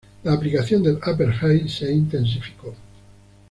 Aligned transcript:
La 0.23 0.33
aplicación 0.33 0.81
del 0.81 0.95
apartheid 0.95 1.67
se 1.67 1.93
intensificó. 1.93 2.73